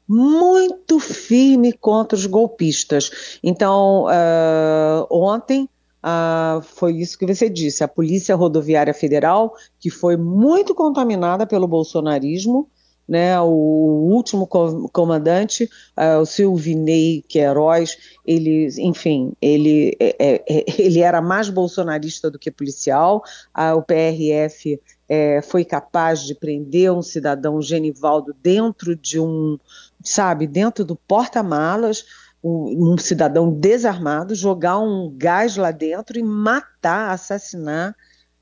Muito 0.08 1.00
firme 1.00 1.72
contra 1.72 2.17
os 2.17 2.25
golpistas. 2.25 3.39
Então, 3.43 4.05
uh, 4.05 5.08
ontem 5.12 5.69
uh, 6.03 6.62
foi 6.62 6.93
isso 6.93 7.17
que 7.17 7.27
você 7.27 7.48
disse: 7.48 7.84
a 7.84 7.88
Polícia 7.88 8.36
Rodoviária 8.36 8.93
Federal, 8.93 9.53
que 9.79 9.91
foi 9.91 10.17
muito 10.17 10.74
contaminada 10.74 11.46
pelo 11.46 11.67
bolsonarismo, 11.67 12.67
né, 13.10 13.42
o 13.42 13.48
último 13.48 14.46
comandante, 14.46 15.68
uh, 15.98 16.22
o 16.22 16.25
Silvinei 16.28 17.25
Queiroz, 17.28 17.98
ele, 18.24 18.70
enfim, 18.78 19.34
ele, 19.42 19.98
é, 20.00 20.16
é, 20.20 20.44
é 20.48 20.66
ele 20.78 21.00
era 21.00 21.20
mais 21.20 21.50
bolsonarista 21.50 22.30
do 22.30 22.38
que 22.38 22.51
policial, 22.51 23.24
uh, 23.58 23.75
o 23.75 23.82
PRF 23.82 24.80
é, 25.10 25.42
foi 25.42 25.66
capaz 25.66 26.22
de 26.22 26.36
prender 26.36 26.92
um 26.92 27.01
cidadão 27.01 27.60
Genivaldo 27.60 28.36
dentro 28.44 28.96
de 28.96 29.20
um, 29.20 29.58
sabe, 30.04 30.46
dentro 30.46 30.86
do 30.86 30.96
porta-malas, 30.96 32.06
um, 32.44 32.94
um, 32.94 32.98
cidadão 33.00 33.51
desarmado, 33.51 34.36
jogar 34.36 34.78
um 34.78 35.12
gás 35.18 35.58
lá 35.58 35.72
dentro 35.72 36.20
e 36.20 36.24
matar, 36.24 37.10
assassinar 37.10 37.96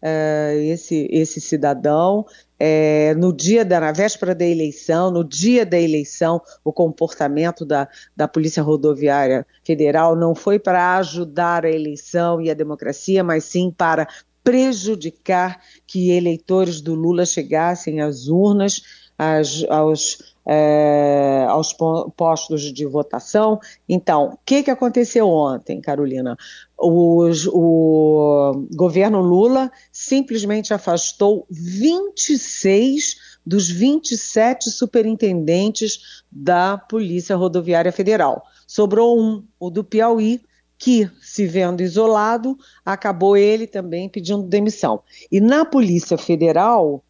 uh, 0.04 0.60
esse, 0.60 1.08
esse 1.10 1.40
cidadão 1.40 2.26
é, 2.60 3.14
no 3.16 3.32
dia 3.32 3.64
da, 3.64 3.80
na 3.80 3.92
véspera 3.92 4.34
da 4.34 4.46
eleição, 4.46 5.12
no 5.12 5.24
dia 5.24 5.66
da 5.66 5.80
eleição, 5.80 6.42
o 6.64 6.74
comportamento 6.74 7.66
da, 7.66 7.88
da 8.16 8.28
Polícia 8.28 8.64
Rodoviária 8.64 9.46
Federal 9.64 10.16
não 10.16 10.34
foi 10.34 10.58
para 10.58 10.98
ajudar 10.98 11.66
a 11.66 11.72
eleição 11.72 12.42
e 12.42 12.50
a 12.50 12.54
democracia, 12.54 13.24
mas 13.24 13.44
sim 13.44 13.72
para 13.76 14.08
prejudicar 14.44 15.62
que 15.86 16.12
eleitores 16.12 16.80
do 16.80 16.96
Lula 16.96 17.26
chegassem 17.26 18.00
às 18.00 18.28
urnas, 18.28 19.07
às, 19.18 19.64
aos, 19.70 20.18
é, 20.46 21.46
aos 21.50 21.74
postos 22.16 22.62
de 22.74 22.86
votação. 22.86 23.60
Então, 23.88 24.34
o 24.34 24.40
que, 24.46 24.64
que 24.64 24.72
aconteceu 24.72 25.28
ontem, 25.28 25.82
Carolina? 25.82 26.38
Os, 26.78 27.48
o 27.48 28.68
governo 28.76 29.22
Lula 29.22 29.72
simplesmente 29.92 30.74
afastou 30.74 31.46
26 31.50 33.28
dos 33.46 33.70
27 33.70 34.70
superintendentes 34.70 36.24
da 36.30 36.78
Polícia 36.78 37.36
Rodoviária 37.36 37.92
Federal. 37.92 38.44
Sobrou 38.68 39.20
um, 39.20 39.44
o 39.58 39.70
do 39.70 39.84
Piauí, 39.84 40.42
que, 40.78 41.10
se 41.22 41.48
vendo 41.48 41.82
isolado, 41.82 42.58
acabou 42.86 43.36
ele 43.36 43.66
também 43.66 44.08
pedindo 44.08 44.44
demissão. 44.44 45.02
E 45.32 45.40
na 45.42 45.66
Polícia 45.66 46.18
Federal, 46.18 47.04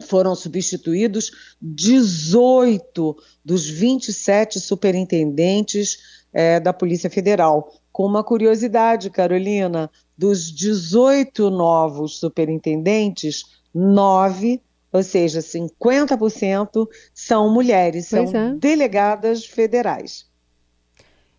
foram 0.00 0.34
substituídos 0.34 1.30
18 1.60 3.16
dos 3.44 3.68
27 3.68 4.60
superintendentes 4.60 5.98
é, 6.32 6.60
da 6.60 6.72
Polícia 6.72 7.08
Federal. 7.08 7.72
Com 7.90 8.04
uma 8.04 8.22
curiosidade, 8.22 9.08
Carolina, 9.08 9.90
dos 10.16 10.52
18 10.52 11.50
novos 11.50 12.18
superintendentes, 12.18 13.44
nove, 13.74 14.60
ou 14.92 15.02
seja, 15.02 15.40
50%, 15.40 16.86
são 17.14 17.52
mulheres, 17.52 18.08
pois 18.10 18.30
são 18.30 18.40
é. 18.40 18.54
delegadas 18.54 19.44
federais. 19.44 20.26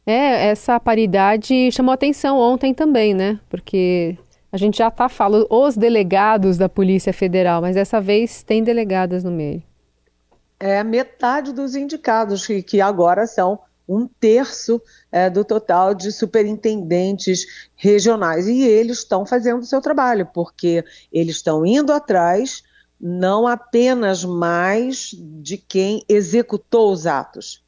É, 0.05 0.47
essa 0.47 0.79
paridade 0.79 1.69
chamou 1.71 1.93
atenção 1.93 2.39
ontem 2.39 2.73
também, 2.73 3.13
né? 3.13 3.39
Porque 3.49 4.17
A 4.51 4.57
gente 4.57 4.77
já 4.77 4.87
está 4.87 5.09
falando 5.09 5.47
os 5.49 5.75
delegados 5.75 6.57
da 6.57 6.69
Polícia 6.69 7.11
Federal, 7.11 7.61
mas 7.61 7.75
dessa 7.75 7.99
vez 7.99 8.43
tem 8.43 8.63
delegadas 8.63 9.23
no 9.23 9.31
meio. 9.31 9.61
É 10.59 10.83
metade 10.83 11.53
dos 11.53 11.75
indicados, 11.75 12.47
que, 12.47 12.63
que 12.63 12.81
agora 12.81 13.27
são 13.27 13.59
um 13.87 14.07
terço 14.07 14.81
é, 15.11 15.29
do 15.29 15.45
total 15.45 15.93
de 15.93 16.11
superintendentes 16.11 17.69
regionais. 17.75 18.47
E 18.47 18.61
eles 18.61 18.99
estão 18.99 19.25
fazendo 19.25 19.61
o 19.61 19.65
seu 19.65 19.81
trabalho, 19.81 20.27
porque 20.33 20.83
eles 21.11 21.37
estão 21.37 21.65
indo 21.65 21.91
atrás 21.93 22.63
não 22.99 23.47
apenas 23.47 24.25
mais 24.25 25.11
de 25.13 25.57
quem 25.57 26.03
executou 26.09 26.91
os 26.91 27.05
atos, 27.05 27.63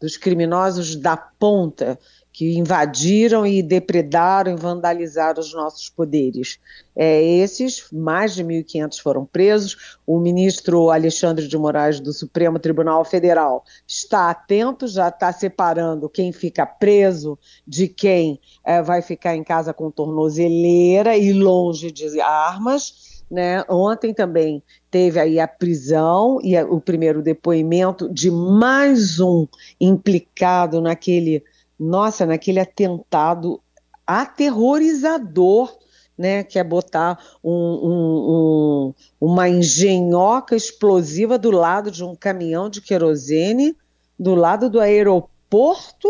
dos 0.00 0.16
criminosos 0.16 0.96
da 0.96 1.16
ponta, 1.16 1.98
que 2.42 2.58
invadiram 2.58 3.46
e 3.46 3.62
depredaram 3.62 4.52
e 4.52 4.56
vandalizaram 4.56 5.40
os 5.40 5.54
nossos 5.54 5.88
poderes. 5.88 6.58
É, 6.96 7.22
esses, 7.22 7.86
mais 7.92 8.34
de 8.34 8.42
1.500 8.42 9.00
foram 9.00 9.24
presos. 9.24 9.96
O 10.04 10.18
ministro 10.18 10.90
Alexandre 10.90 11.46
de 11.46 11.56
Moraes 11.56 12.00
do 12.00 12.12
Supremo 12.12 12.58
Tribunal 12.58 13.04
Federal 13.04 13.64
está 13.86 14.28
atento, 14.28 14.88
já 14.88 15.06
está 15.06 15.32
separando 15.32 16.08
quem 16.08 16.32
fica 16.32 16.66
preso 16.66 17.38
de 17.64 17.86
quem 17.86 18.40
é, 18.64 18.82
vai 18.82 19.02
ficar 19.02 19.36
em 19.36 19.44
casa 19.44 19.72
com 19.72 19.88
tornozeleira 19.88 21.16
e 21.16 21.32
longe 21.32 21.92
de 21.92 22.20
armas. 22.20 23.22
Né? 23.30 23.64
Ontem 23.68 24.12
também 24.12 24.64
teve 24.90 25.20
aí 25.20 25.38
a 25.38 25.46
prisão 25.46 26.40
e 26.42 26.60
o 26.60 26.80
primeiro 26.80 27.22
depoimento 27.22 28.12
de 28.12 28.32
mais 28.32 29.20
um 29.20 29.46
implicado 29.80 30.80
naquele 30.80 31.44
nossa, 31.82 32.24
naquele 32.24 32.60
atentado 32.60 33.60
aterrorizador, 34.06 35.76
né, 36.16 36.44
que 36.44 36.58
é 36.58 36.62
botar 36.62 37.18
um, 37.42 37.52
um, 37.52 38.30
um, 38.30 38.94
uma 39.20 39.48
engenhoca 39.48 40.54
explosiva 40.54 41.36
do 41.36 41.50
lado 41.50 41.90
de 41.90 42.04
um 42.04 42.14
caminhão 42.14 42.68
de 42.68 42.80
querosene, 42.80 43.76
do 44.16 44.34
lado 44.34 44.70
do 44.70 44.78
aeroporto 44.78 46.08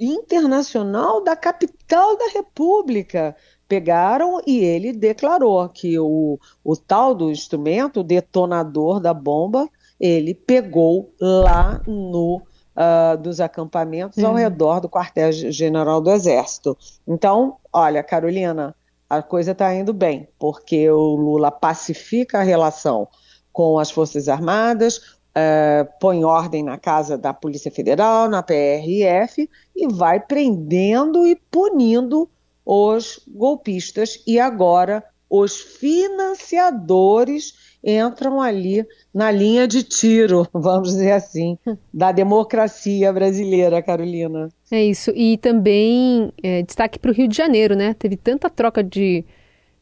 internacional 0.00 1.22
da 1.22 1.36
capital 1.36 2.16
da 2.16 2.28
República. 2.30 3.36
Pegaram 3.68 4.40
e 4.46 4.58
ele 4.58 4.92
declarou 4.92 5.68
que 5.68 5.98
o, 5.98 6.40
o 6.64 6.76
tal 6.76 7.14
do 7.14 7.30
instrumento, 7.30 8.00
o 8.00 8.04
detonador 8.04 8.98
da 9.00 9.14
bomba, 9.14 9.68
ele 10.00 10.34
pegou 10.34 11.12
lá 11.20 11.80
no 11.86 12.42
uh, 12.76 13.16
dos 13.16 13.40
acampamentos 13.40 14.18
uhum. 14.18 14.28
ao 14.28 14.34
redor 14.34 14.80
do 14.80 14.88
quartel-general 14.88 16.00
do 16.00 16.10
Exército. 16.10 16.76
Então, 17.06 17.58
olha, 17.72 18.02
Carolina, 18.02 18.74
a 19.08 19.22
coisa 19.22 19.52
está 19.52 19.72
indo 19.74 19.94
bem, 19.94 20.28
porque 20.38 20.90
o 20.90 21.14
Lula 21.14 21.50
pacifica 21.50 22.40
a 22.40 22.42
relação 22.42 23.08
com 23.52 23.78
as 23.78 23.90
Forças 23.90 24.28
Armadas, 24.28 24.98
uh, 24.98 25.88
põe 25.98 26.22
ordem 26.24 26.62
na 26.62 26.76
casa 26.76 27.16
da 27.16 27.32
Polícia 27.32 27.70
Federal, 27.70 28.28
na 28.28 28.42
PRF, 28.42 29.48
e 29.74 29.88
vai 29.88 30.20
prendendo 30.20 31.26
e 31.26 31.34
punindo 31.34 32.28
os 32.64 33.20
golpistas 33.28 34.22
e 34.26 34.38
agora 34.38 35.02
os 35.30 35.56
financiadores 35.56 37.75
entram 37.86 38.40
ali 38.40 38.84
na 39.14 39.30
linha 39.30 39.68
de 39.68 39.84
tiro, 39.84 40.46
vamos 40.52 40.88
dizer 40.88 41.12
assim, 41.12 41.56
da 41.94 42.10
democracia 42.10 43.12
brasileira, 43.12 43.80
Carolina. 43.80 44.48
É 44.70 44.84
isso. 44.84 45.12
E 45.14 45.38
também 45.38 46.32
é, 46.42 46.62
destaque 46.62 46.98
para 46.98 47.12
o 47.12 47.14
Rio 47.14 47.28
de 47.28 47.36
Janeiro, 47.36 47.76
né? 47.76 47.94
Teve 47.94 48.16
tanta 48.16 48.50
troca 48.50 48.82
de, 48.82 49.24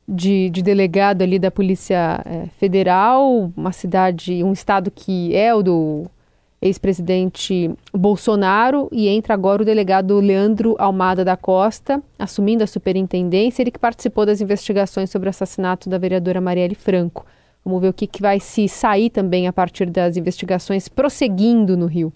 de, 0.06 0.50
de 0.50 0.62
delegado 0.62 1.22
ali 1.22 1.38
da 1.38 1.50
Polícia 1.50 2.20
é, 2.26 2.46
Federal, 2.58 3.50
uma 3.56 3.72
cidade, 3.72 4.44
um 4.44 4.52
estado 4.52 4.90
que 4.90 5.34
é 5.34 5.54
o 5.54 5.62
do 5.62 6.06
ex-presidente 6.64 7.70
Bolsonaro 7.92 8.88
e 8.90 9.06
entra 9.06 9.34
agora 9.34 9.60
o 9.60 9.66
delegado 9.66 10.18
Leandro 10.18 10.74
Almada 10.78 11.22
da 11.22 11.36
Costa, 11.36 12.02
assumindo 12.18 12.64
a 12.64 12.66
superintendência, 12.66 13.62
ele 13.62 13.70
que 13.70 13.78
participou 13.78 14.24
das 14.24 14.40
investigações 14.40 15.10
sobre 15.10 15.28
o 15.28 15.30
assassinato 15.30 15.90
da 15.90 15.98
vereadora 15.98 16.40
Marielle 16.40 16.74
Franco. 16.74 17.26
Vamos 17.64 17.80
ver 17.80 17.88
o 17.88 17.94
que, 17.94 18.06
que 18.06 18.20
vai 18.20 18.38
se 18.38 18.68
sair 18.68 19.08
também 19.08 19.48
a 19.48 19.52
partir 19.52 19.88
das 19.88 20.16
investigações 20.16 20.88
prosseguindo 20.88 21.76
no 21.76 21.86
Rio. 21.86 22.12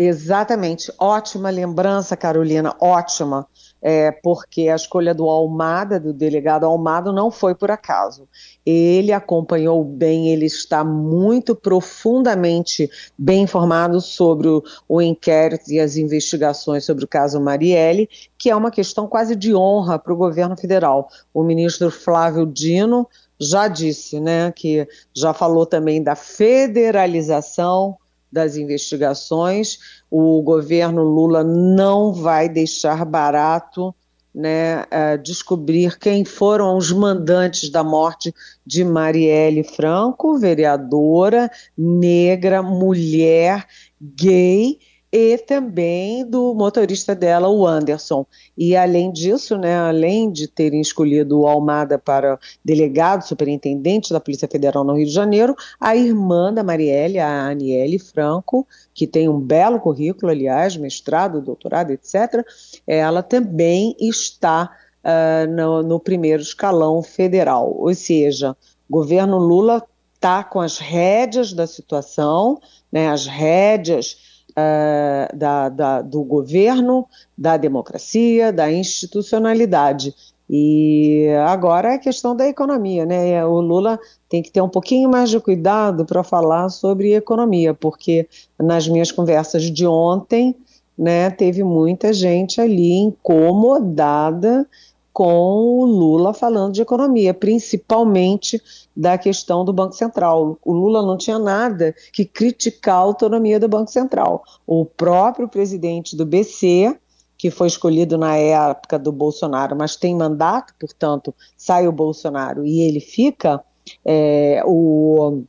Exatamente, 0.00 0.92
ótima 0.96 1.50
lembrança, 1.50 2.16
Carolina, 2.16 2.72
ótima, 2.80 3.48
é, 3.82 4.12
porque 4.12 4.68
a 4.68 4.76
escolha 4.76 5.12
do 5.12 5.28
Almada, 5.28 5.98
do 5.98 6.12
delegado 6.12 6.64
Almada, 6.64 7.10
não 7.10 7.32
foi 7.32 7.52
por 7.52 7.68
acaso. 7.68 8.28
Ele 8.64 9.10
acompanhou 9.10 9.82
bem, 9.82 10.28
ele 10.28 10.46
está 10.46 10.84
muito 10.84 11.56
profundamente 11.56 12.88
bem 13.18 13.42
informado 13.42 14.00
sobre 14.00 14.46
o, 14.46 14.62
o 14.88 15.02
inquérito 15.02 15.68
e 15.72 15.80
as 15.80 15.96
investigações 15.96 16.84
sobre 16.84 17.04
o 17.04 17.08
caso 17.08 17.40
Marielle, 17.40 18.08
que 18.38 18.50
é 18.50 18.54
uma 18.54 18.70
questão 18.70 19.08
quase 19.08 19.34
de 19.34 19.52
honra 19.52 19.98
para 19.98 20.12
o 20.12 20.16
governo 20.16 20.56
federal. 20.56 21.08
O 21.34 21.42
ministro 21.42 21.90
Flávio 21.90 22.46
Dino 22.46 23.08
já 23.40 23.68
disse, 23.68 24.18
né, 24.20 24.52
que 24.52 24.86
já 25.14 25.32
falou 25.32 25.64
também 25.64 26.02
da 26.02 26.14
federalização 26.14 27.96
das 28.30 28.56
investigações. 28.56 29.78
O 30.10 30.42
governo 30.42 31.02
Lula 31.02 31.42
não 31.44 32.12
vai 32.12 32.48
deixar 32.48 33.04
barato 33.04 33.94
né, 34.34 34.82
uh, 34.82 35.18
descobrir 35.22 35.98
quem 35.98 36.24
foram 36.24 36.76
os 36.76 36.92
mandantes 36.92 37.70
da 37.70 37.82
morte 37.82 38.32
de 38.64 38.84
Marielle 38.84 39.64
Franco, 39.64 40.38
vereadora, 40.38 41.50
negra, 41.76 42.62
mulher, 42.62 43.66
gay 44.00 44.78
e 45.10 45.38
também 45.38 46.24
do 46.24 46.54
motorista 46.54 47.14
dela, 47.14 47.48
o 47.48 47.66
Anderson. 47.66 48.26
E 48.56 48.76
além 48.76 49.10
disso, 49.10 49.56
né, 49.56 49.76
além 49.78 50.30
de 50.30 50.46
terem 50.46 50.80
escolhido 50.80 51.40
o 51.40 51.46
Almada 51.46 51.98
para 51.98 52.38
delegado, 52.62 53.22
superintendente 53.22 54.12
da 54.12 54.20
Polícia 54.20 54.46
Federal 54.46 54.84
no 54.84 54.96
Rio 54.96 55.06
de 55.06 55.12
Janeiro, 55.12 55.56
a 55.80 55.96
irmã 55.96 56.52
da 56.52 56.62
Marielle, 56.62 57.18
a 57.18 57.48
Aniele 57.48 57.98
Franco, 57.98 58.66
que 58.92 59.06
tem 59.06 59.28
um 59.28 59.40
belo 59.40 59.80
currículo, 59.80 60.30
aliás, 60.30 60.76
mestrado, 60.76 61.40
doutorado, 61.40 61.90
etc., 61.90 62.44
ela 62.86 63.22
também 63.22 63.96
está 63.98 64.70
uh, 65.02 65.50
no, 65.50 65.82
no 65.82 65.98
primeiro 65.98 66.42
escalão 66.42 67.02
federal. 67.02 67.74
Ou 67.78 67.94
seja, 67.94 68.54
o 68.88 68.92
governo 68.92 69.38
Lula 69.38 69.82
está 70.14 70.44
com 70.44 70.60
as 70.60 70.78
rédeas 70.78 71.52
da 71.52 71.66
situação, 71.66 72.60
né, 72.92 73.08
as 73.08 73.26
rédeas 73.26 74.27
uh, 74.58 75.36
da, 75.36 75.68
da, 75.68 76.02
do 76.02 76.22
governo, 76.22 77.06
da 77.36 77.56
democracia, 77.56 78.52
da 78.52 78.70
institucionalidade. 78.72 80.14
E 80.50 81.28
agora 81.46 81.92
é 81.92 81.94
a 81.96 81.98
questão 81.98 82.34
da 82.34 82.48
economia, 82.48 83.04
né? 83.04 83.44
O 83.44 83.60
Lula 83.60 84.00
tem 84.28 84.42
que 84.42 84.50
ter 84.50 84.62
um 84.62 84.68
pouquinho 84.68 85.10
mais 85.10 85.28
de 85.28 85.38
cuidado 85.38 86.06
para 86.06 86.24
falar 86.24 86.70
sobre 86.70 87.14
economia, 87.14 87.74
porque 87.74 88.26
nas 88.58 88.88
minhas 88.88 89.12
conversas 89.12 89.64
de 89.64 89.86
ontem, 89.86 90.56
né, 90.96 91.30
teve 91.30 91.62
muita 91.62 92.12
gente 92.12 92.60
ali 92.60 92.94
incomodada 92.94 94.66
com 95.12 95.80
o 95.80 95.84
Lula 95.84 96.32
falando 96.32 96.74
de 96.74 96.82
economia, 96.82 97.34
principalmente 97.34 98.62
da 98.96 99.18
questão 99.18 99.64
do 99.64 99.72
Banco 99.72 99.94
Central. 99.94 100.58
O 100.64 100.72
Lula 100.72 101.02
não 101.02 101.16
tinha 101.16 101.38
nada 101.38 101.94
que 102.12 102.24
criticar 102.24 102.96
a 102.96 102.98
autonomia 102.98 103.58
do 103.58 103.68
Banco 103.68 103.90
Central. 103.90 104.44
O 104.66 104.84
próprio 104.84 105.48
presidente 105.48 106.16
do 106.16 106.24
BC, 106.24 106.96
que 107.36 107.50
foi 107.50 107.68
escolhido 107.68 108.18
na 108.18 108.36
época 108.36 108.98
do 108.98 109.12
Bolsonaro, 109.12 109.76
mas 109.76 109.96
tem 109.96 110.14
mandato, 110.14 110.74
portanto, 110.78 111.34
sai 111.56 111.86
o 111.86 111.92
Bolsonaro 111.92 112.64
e 112.64 112.80
ele 112.80 113.00
fica, 113.00 113.62
é, 114.04 114.62
o 114.64 115.42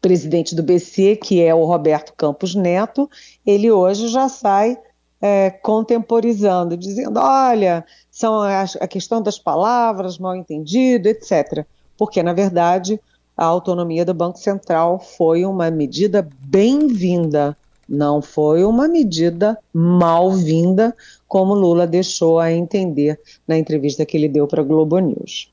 presidente 0.00 0.54
do 0.54 0.62
BC, 0.62 1.16
que 1.16 1.42
é 1.42 1.54
o 1.54 1.64
Roberto 1.64 2.12
Campos 2.16 2.54
Neto, 2.54 3.08
ele 3.46 3.70
hoje 3.70 4.08
já 4.08 4.28
sai 4.28 4.78
é, 5.20 5.50
contemporizando, 5.50 6.76
dizendo: 6.76 7.18
olha, 7.18 7.84
são 8.10 8.40
a, 8.40 8.62
a 8.80 8.88
questão 8.88 9.20
das 9.22 9.38
palavras, 9.38 10.18
mal 10.18 10.34
entendido, 10.34 11.08
etc. 11.08 11.64
Porque, 11.96 12.22
na 12.22 12.32
verdade, 12.32 13.00
a 13.36 13.44
autonomia 13.44 14.04
do 14.04 14.14
Banco 14.14 14.38
Central 14.38 14.98
foi 14.98 15.44
uma 15.44 15.70
medida 15.70 16.28
bem-vinda, 16.40 17.56
não 17.88 18.20
foi 18.20 18.64
uma 18.64 18.86
medida 18.86 19.58
mal-vinda, 19.72 20.94
como 21.26 21.54
Lula 21.54 21.86
deixou 21.86 22.38
a 22.38 22.52
entender 22.52 23.18
na 23.46 23.56
entrevista 23.56 24.04
que 24.04 24.16
ele 24.16 24.28
deu 24.28 24.46
para 24.46 24.60
a 24.60 24.64
Globo 24.64 24.98
News. 24.98 25.52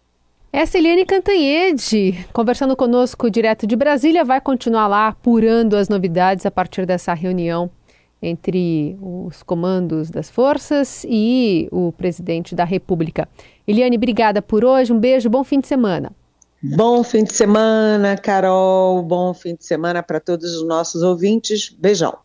Essa 0.51 0.77
Eliane 0.77 1.05
Cantanhede, 1.05 2.25
conversando 2.31 2.77
conosco 2.77 3.29
direto 3.29 3.67
de 3.67 3.75
Brasília, 3.75 4.23
vai 4.23 4.39
continuar 4.39 4.87
lá 4.87 5.09
apurando 5.09 5.75
as 5.75 5.89
novidades 5.89 6.45
a 6.45 6.51
partir 6.51 6.85
dessa 6.85 7.13
reunião 7.13 7.69
entre 8.25 8.97
os 9.01 9.43
comandos 9.43 10.09
das 10.09 10.29
forças 10.29 11.05
e 11.07 11.67
o 11.71 11.91
presidente 11.91 12.55
da 12.55 12.63
República. 12.63 13.27
Eliane, 13.67 13.97
obrigada 13.97 14.41
por 14.41 14.65
hoje, 14.65 14.91
um 14.91 14.99
beijo, 14.99 15.29
bom 15.29 15.43
fim 15.43 15.59
de 15.59 15.67
semana. 15.67 16.11
Bom 16.61 17.03
fim 17.03 17.23
de 17.23 17.33
semana, 17.33 18.17
Carol, 18.17 19.03
bom 19.03 19.33
fim 19.33 19.55
de 19.55 19.63
semana 19.63 20.01
para 20.01 20.19
todos 20.19 20.55
os 20.55 20.67
nossos 20.67 21.03
ouvintes. 21.03 21.69
Beijão. 21.69 22.17